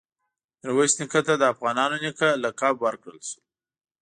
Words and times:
میرویس 0.59 0.93
نیکه 0.99 1.21
ته 1.27 1.33
د 1.39 1.43
“افغانانو 1.53 1.97
نیکه” 2.03 2.29
لقب 2.43 2.75
ورکړل 2.85 3.19
شو. 3.29 3.39